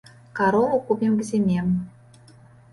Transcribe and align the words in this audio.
Карову 0.39 0.79
купім 0.87 1.17
к 1.21 1.29
зіме. 1.29 1.69